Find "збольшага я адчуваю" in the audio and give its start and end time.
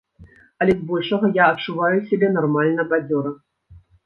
0.79-1.99